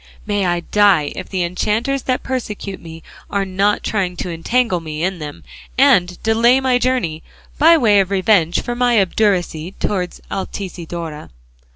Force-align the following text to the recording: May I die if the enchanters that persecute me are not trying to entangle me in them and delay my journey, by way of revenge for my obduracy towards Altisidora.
May 0.25 0.47
I 0.47 0.61
die 0.61 1.11
if 1.15 1.29
the 1.29 1.43
enchanters 1.43 2.01
that 2.09 2.23
persecute 2.23 2.81
me 2.81 3.03
are 3.29 3.45
not 3.45 3.83
trying 3.83 4.15
to 4.15 4.31
entangle 4.31 4.79
me 4.79 5.03
in 5.03 5.19
them 5.19 5.43
and 5.77 6.17
delay 6.23 6.59
my 6.59 6.79
journey, 6.79 7.21
by 7.59 7.77
way 7.77 7.99
of 7.99 8.09
revenge 8.09 8.61
for 8.63 8.73
my 8.73 8.99
obduracy 8.99 9.73
towards 9.79 10.19
Altisidora. 10.31 11.29